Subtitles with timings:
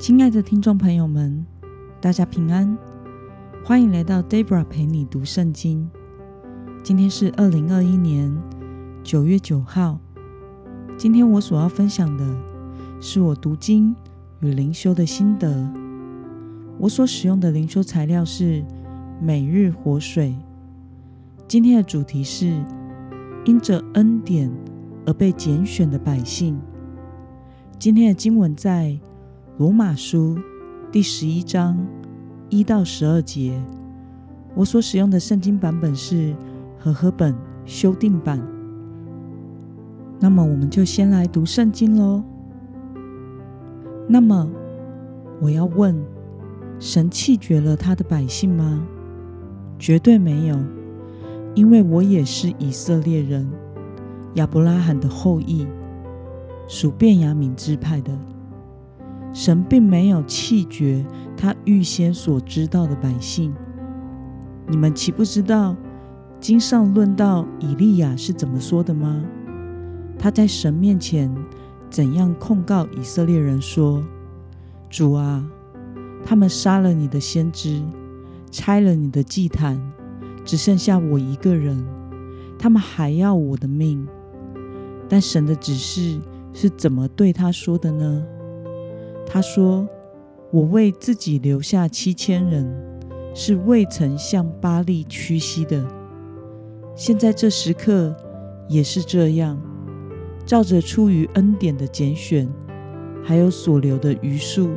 [0.00, 1.44] 亲爱的听众朋友们，
[2.00, 2.74] 大家平安，
[3.62, 5.90] 欢迎来到 Debra 陪你读圣经。
[6.82, 8.34] 今天是二零二一年
[9.04, 10.00] 九月九号。
[10.96, 12.24] 今天我所要分享的
[12.98, 13.94] 是我读经
[14.40, 15.70] 与灵修的心得。
[16.78, 18.64] 我所使用的灵修材料是
[19.20, 20.34] 每日活水。
[21.46, 22.58] 今天的主题是
[23.44, 24.50] 因着恩典
[25.04, 26.58] 而被拣选的百姓。
[27.78, 28.98] 今天的经文在
[29.60, 30.38] 罗马书
[30.90, 31.76] 第十一章
[32.48, 33.62] 一到十二节。
[34.54, 36.34] 我所使用的圣经版本是
[36.78, 37.36] 和合本
[37.66, 38.40] 修订版。
[40.18, 42.24] 那么，我们就先来读圣经喽。
[44.08, 44.48] 那么，
[45.42, 45.94] 我要问。
[46.78, 48.82] 神弃绝了他的百姓吗？
[49.78, 50.58] 绝对没有，
[51.54, 53.46] 因为我也是以色列人，
[54.36, 55.66] 亚伯拉罕的后裔，
[56.66, 58.18] 属便雅悯支派的。
[59.32, 61.04] 神并没有弃绝
[61.36, 63.54] 他预先所知道的百姓。
[64.66, 65.76] 你们岂不知道
[66.40, 69.22] 经上论到以利亚是怎么说的吗？
[70.18, 71.34] 他在神面前
[71.88, 74.04] 怎样控告以色列人说
[74.90, 75.44] ：“主啊！”
[76.24, 77.82] 他们杀了你的先知，
[78.50, 79.80] 拆了你的祭坛，
[80.44, 81.82] 只剩下我一个人。
[82.58, 84.06] 他们还要我的命。
[85.08, 86.20] 但神的指示
[86.52, 88.22] 是怎么对他说的呢？
[89.32, 89.88] 他说
[90.50, 92.68] ：“我为自己留下七千人，
[93.32, 95.86] 是未曾向巴利屈膝的。
[96.96, 98.12] 现在这时刻
[98.68, 99.56] 也是这样，
[100.44, 102.48] 照着出于恩典的拣选，
[103.22, 104.70] 还有所留的余数。”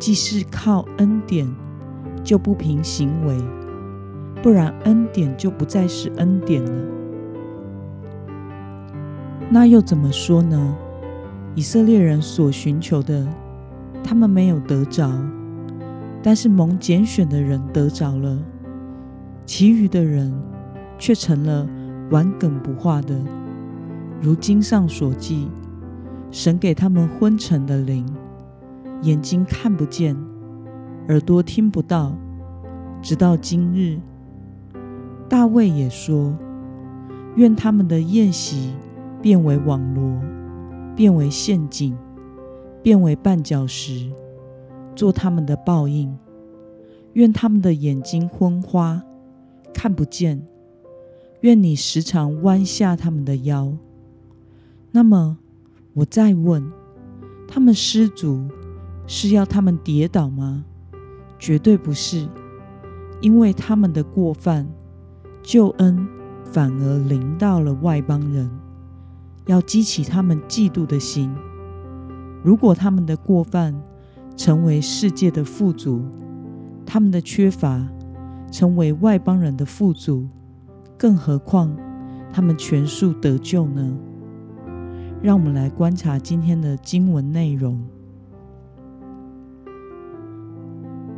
[0.00, 1.46] 既是靠恩典，
[2.24, 3.36] 就不凭行为，
[4.42, 6.72] 不然恩典就不再是恩典了。
[9.50, 10.74] 那又怎么说呢？
[11.54, 13.28] 以色列人所寻求的，
[14.02, 15.08] 他们没有得着；
[16.22, 18.38] 但是蒙拣选的人得着了，
[19.46, 20.32] 其余的人
[20.98, 21.66] 却成了
[22.10, 23.18] 顽梗不化的。
[24.20, 25.48] 如经上所记，
[26.30, 28.06] 神给他们昏沉的灵。
[29.02, 30.14] 眼睛看不见，
[31.08, 32.14] 耳朵听不到，
[33.00, 33.98] 直到今日。
[35.26, 36.36] 大卫也说
[37.36, 38.74] ：“愿他们的宴席
[39.22, 40.20] 变为网罗，
[40.94, 41.96] 变为陷阱，
[42.82, 44.10] 变为绊脚石，
[44.94, 46.16] 做他们的报应。
[47.14, 49.02] 愿他们的眼睛昏花，
[49.72, 50.46] 看不见。
[51.40, 53.76] 愿你时常弯下他们的腰。
[54.92, 55.38] 那么，
[55.94, 56.70] 我再问
[57.48, 58.48] 他们失足。”
[59.12, 60.64] 是要他们跌倒吗？
[61.36, 62.28] 绝对不是，
[63.20, 64.68] 因为他们的过犯，
[65.42, 66.06] 救恩
[66.44, 68.48] 反而临到了外邦人，
[69.46, 71.34] 要激起他们嫉妒的心。
[72.42, 73.74] 如果他们的过犯
[74.36, 76.02] 成为世界的富足，
[76.86, 77.86] 他们的缺乏
[78.50, 80.26] 成为外邦人的富足，
[80.96, 81.76] 更何况
[82.32, 83.96] 他们全数得救呢？
[85.22, 87.78] 让我们来观察今天的经文内容。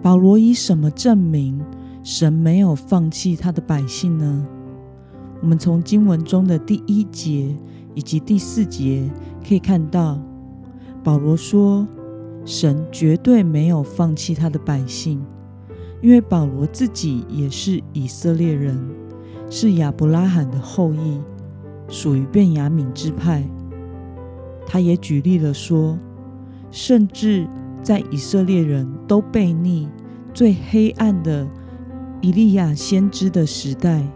[0.02, 1.64] 保罗以什么证明
[2.02, 4.44] 神没有放弃他的百姓呢？
[5.40, 7.56] 我们从经文中的第一节
[7.94, 9.08] 以及第四节
[9.46, 10.20] 可以看到，
[11.02, 11.86] 保罗说
[12.44, 15.20] 神绝对没有放弃他的百姓，
[16.00, 18.78] 因为保罗自己也是以色列人，
[19.50, 21.20] 是亚伯拉罕的后裔，
[21.88, 23.44] 属于便雅悯支派。
[24.66, 25.98] 他也举例了说，
[26.70, 27.46] 甚至。
[27.82, 29.88] 在以色列人都悖逆、
[30.32, 31.44] 最黑暗的
[32.20, 34.06] 以利亚先知的时代，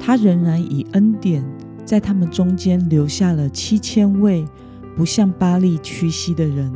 [0.00, 1.44] 他仍然以恩典
[1.84, 4.46] 在他们中间留下了七千位
[4.98, 6.72] 不向巴利屈膝的人。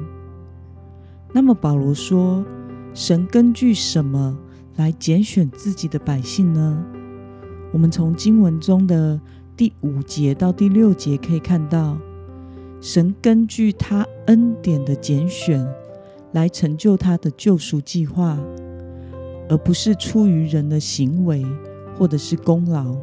[1.32, 2.44] 那么保罗说，
[2.94, 4.38] 神根据什么
[4.76, 6.84] 来拣选自己的百姓呢？
[7.72, 9.20] 我们从经文中的
[9.56, 11.98] 第五节到第六节可以看到。
[12.80, 15.66] 神根据他恩典的拣选
[16.30, 18.38] 来成就他的救赎计划，
[19.48, 21.44] 而不是出于人的行为
[21.98, 22.96] 或者是功劳。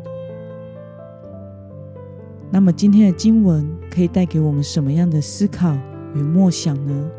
[2.49, 5.77] 那么今天的经文可以带给我们什么样的思考
[6.15, 7.09] 与默想呢？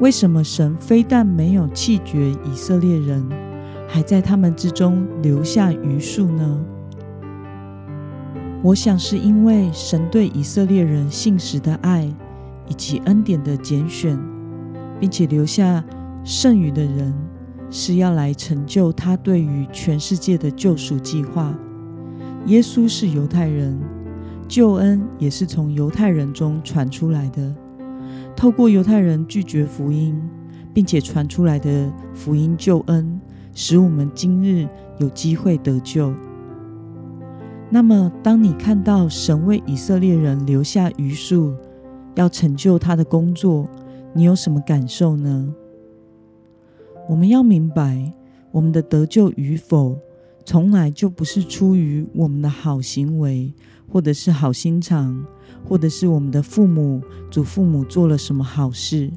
[0.00, 3.24] 为什么神非但没有弃绝以色列人，
[3.86, 6.64] 还在他们之中留下余数呢？
[8.62, 12.12] 我想是因为神对以色列人信实的爱，
[12.66, 14.18] 以及恩典的拣选，
[14.98, 15.84] 并且留下
[16.24, 17.14] 剩余的人，
[17.70, 21.54] 是要来成就他对于全世界的救赎计划。
[22.46, 23.78] 耶稣是犹太人，
[24.48, 27.54] 救恩也是从犹太人中传出来的，
[28.36, 30.20] 透过犹太人拒绝福音，
[30.72, 33.20] 并且传出来的福音救恩，
[33.54, 34.68] 使我们今日
[34.98, 36.14] 有机会得救。
[37.70, 41.54] 那么，当你看到神为以色列人留下余数，
[42.14, 43.68] 要成就他的工作，
[44.12, 45.52] 你有什么感受呢？
[47.08, 48.12] 我们要明白，
[48.52, 49.98] 我们的得救与否，
[50.44, 53.52] 从来就不是出于我们的好行为，
[53.88, 55.24] 或者是好心肠，
[55.64, 59.12] 或者是我们的父母、祖父母做了什么好事。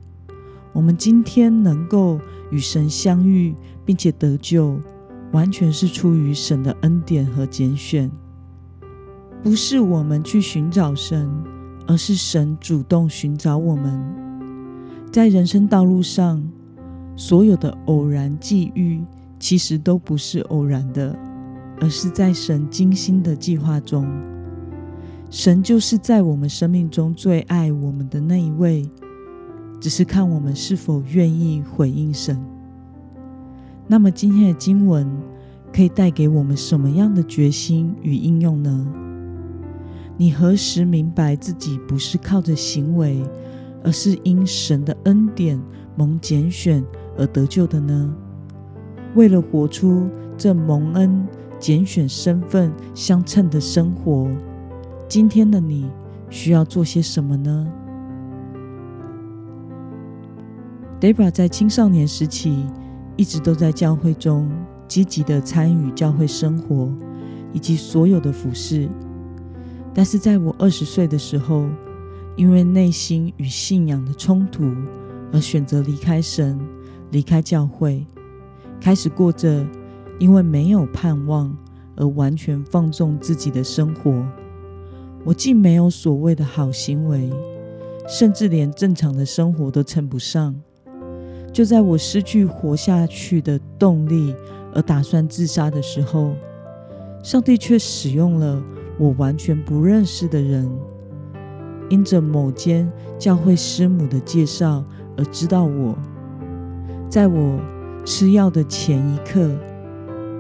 [0.74, 2.20] 我们今天能够
[2.52, 4.80] 与神相遇，并且得救，
[5.32, 8.12] 完全是出于神的恩典和拣选。
[9.42, 11.30] 不是我们去寻找神，
[11.88, 14.00] 而是神主动寻找我们。
[15.12, 16.44] 在人生道路上，
[17.16, 19.02] 所有的偶然际遇，
[19.40, 21.18] 其实都不是偶然的，
[21.80, 24.06] 而是在神精心的计划中。
[25.30, 28.90] 神就是在我们生命中最爱我们的那一位，
[29.80, 32.42] 只是看我们是否愿意回应神。
[33.88, 35.06] 那么，今天的经文
[35.74, 38.88] 可以带给我们什么样的决心与应用呢？
[40.16, 43.22] 你何时明白自己不是靠着行为，
[43.84, 45.62] 而是因神的恩典
[45.98, 46.82] 蒙拣选
[47.18, 48.16] 而得救的呢？
[49.14, 50.08] 为了活出
[50.38, 51.28] 这蒙恩
[51.60, 54.30] 拣选身份相称的生活，
[55.08, 55.90] 今天的你
[56.30, 57.66] 需要做些什么呢
[61.00, 62.66] ？Debra 在青少年时期
[63.16, 64.52] 一直都在教会中
[64.86, 66.92] 积极的参与教会生活
[67.54, 68.90] 以及所有的服饰。
[69.94, 71.70] 但是在我二十岁的时候，
[72.36, 74.76] 因为内心与信仰的冲突，
[75.32, 76.60] 而选择离开神，
[77.12, 78.06] 离开教会，
[78.82, 79.66] 开始过着
[80.20, 81.56] 因为没有盼望
[81.96, 84.22] 而完全放纵自己的生活。
[85.28, 87.30] 我既没有所谓的好行为，
[88.08, 90.56] 甚至连正常的生活都称不上。
[91.52, 94.34] 就在我失去活下去的动力，
[94.74, 96.34] 而打算自杀的时候，
[97.22, 98.64] 上帝却使用了。
[98.98, 100.66] 我完全不认识的人，
[101.90, 102.90] 因着某间
[103.20, 104.82] 教会师母的介绍
[105.18, 105.94] 而知道我。
[107.10, 107.60] 在我
[108.06, 109.52] 吃药的前一刻，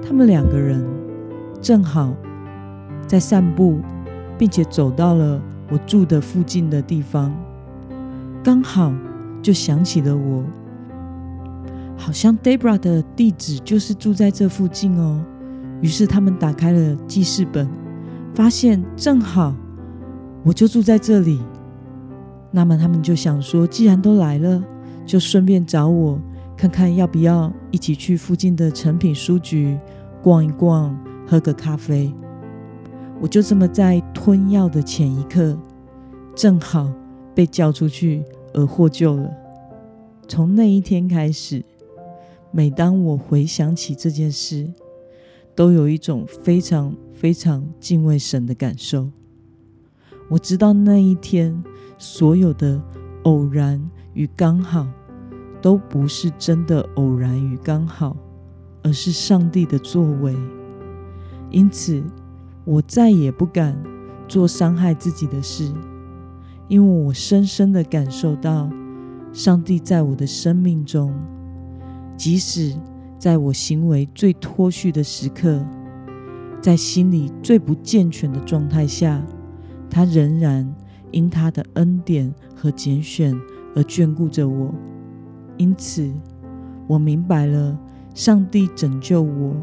[0.02, 0.82] 他们两个人
[1.62, 2.16] 正好
[3.06, 3.80] 在散步，
[4.38, 7.34] 并且走到了我住的附近的地方，
[8.44, 8.94] 刚好
[9.42, 10.44] 就想起了我，
[11.98, 15.24] 好像 Debra 的地址就是住在这附近哦。
[15.82, 17.68] 于是他们打开了记事本。
[18.34, 19.56] 发现正好
[20.44, 21.42] 我就住在这里，
[22.52, 24.64] 那么他们就想说，既然都来了，
[25.08, 26.22] 就顺便找我
[26.56, 29.76] 看看要不要一起去附近的诚品书局
[30.22, 30.96] 逛一逛，
[31.26, 32.14] 喝个咖啡。
[33.20, 35.58] 我就这么在吞药的前一刻，
[36.36, 36.92] 正好
[37.34, 38.24] 被叫出去
[38.54, 39.32] 而获救了。
[40.28, 41.64] 从那一天开始，
[42.52, 44.72] 每当我回想起这件事，
[45.56, 46.96] 都有一种非常。
[47.18, 49.10] 非常敬畏神的感受。
[50.30, 51.64] 我知道那一天
[51.98, 52.80] 所有的
[53.24, 53.84] 偶然
[54.14, 54.88] 与刚好，
[55.60, 58.16] 都不是真的偶然与刚好，
[58.84, 60.38] 而是上帝的作为。
[61.50, 62.04] 因此，
[62.68, 63.82] 我再也不敢
[64.28, 65.72] 做伤害自己的事，
[66.68, 68.70] 因为我深深的感受到
[69.32, 71.14] 上帝在我的生命中，
[72.18, 72.76] 即使
[73.18, 75.66] 在我行为最脱序的时刻。
[76.60, 79.24] 在心里最不健全的状态下，
[79.90, 80.76] 他仍然
[81.12, 83.34] 因他的恩典和拣选
[83.76, 84.74] 而眷顾着我。
[85.56, 86.12] 因此，
[86.86, 87.80] 我明白了，
[88.14, 89.56] 上帝拯救我，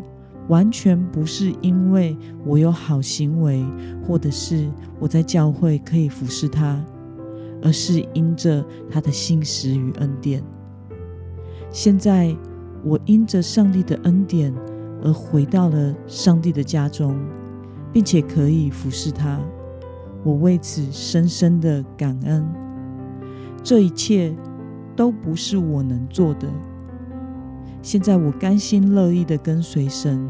[0.48, 3.64] 完全不是因为我有好行为，
[4.06, 6.84] 或者是我在教会可以服侍他，
[7.62, 10.42] 而是因着他的信实与恩典。
[11.70, 12.36] 现在，
[12.84, 14.54] 我因着上帝的恩典。
[15.06, 17.14] 而回到了上帝的家中，
[17.92, 19.38] 并且可以服侍他，
[20.24, 22.42] 我为此深深的感恩。
[23.62, 24.34] 这一切
[24.96, 26.48] 都不是我能做的。
[27.84, 30.26] 现在我甘心乐意的跟随神，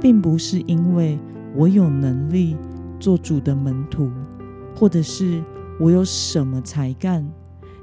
[0.00, 1.18] 并不是因为
[1.54, 2.56] 我有能力
[2.98, 4.10] 做主的门徒，
[4.74, 5.42] 或者是
[5.78, 7.28] 我有什么才干，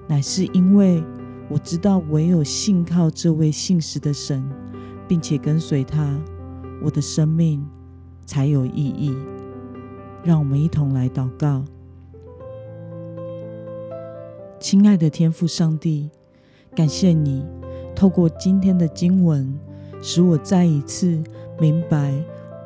[0.07, 1.03] 乃是因为
[1.49, 4.43] 我知道唯有信靠这位信实的神。
[5.05, 6.17] 并且跟随他，
[6.81, 7.63] 我的生命
[8.25, 9.13] 才有意义。
[10.23, 11.63] 让我们一同来祷告，
[14.59, 16.09] 亲爱的天父上帝，
[16.73, 17.45] 感谢你
[18.03, 19.57] 透过今天的经文，
[20.01, 21.23] 使我再一次
[21.57, 22.13] 明白，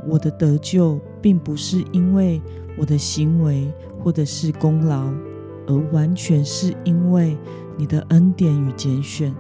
[0.08, 2.42] 我的得救并不是因为
[2.76, 3.72] 我的行为
[4.04, 5.14] 或者是功劳，
[5.68, 7.38] 而完全是因为
[7.78, 9.32] 你的恩典与拣选。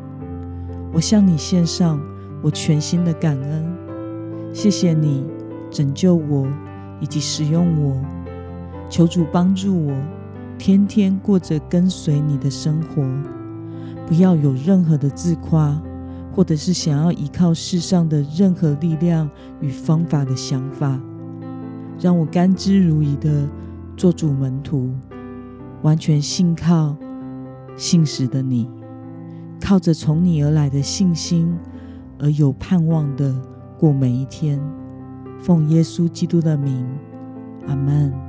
[0.93, 1.99] 我向你献上
[2.43, 5.25] 我全心的感恩，谢谢你
[5.71, 6.47] 拯救我
[7.01, 7.99] 以及使用我。
[8.87, 9.95] 求主帮助我，
[10.59, 13.03] 天天过着跟随你的生活，
[14.05, 15.75] 不要有任何的自夸，
[16.37, 19.27] 或者是想要依靠世上的任何力量
[19.59, 21.01] 与方法的想法。
[21.99, 23.49] 让我甘之如饴的
[23.95, 24.93] 做主门徒，
[25.81, 26.95] 完全信靠
[27.75, 28.69] 信实的你，
[29.59, 31.57] 靠着从你而来的信心
[32.19, 33.35] 而有盼望的
[33.79, 34.61] 过每一天。
[35.39, 36.87] 奉耶稣基督的名，
[37.65, 38.26] 阿门。